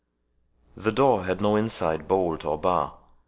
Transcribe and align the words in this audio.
The 0.75 0.91
door 0.91 1.25
had 1.25 1.41
no 1.41 1.55
inside 1.55 2.07
bolt 2.07 2.43
or 2.43 2.57
bar. 2.59 2.97